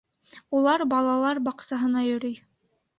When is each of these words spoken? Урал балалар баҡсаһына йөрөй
Урал 0.61 0.85
балалар 0.95 1.43
баҡсаһына 1.51 2.07
йөрөй 2.11 2.39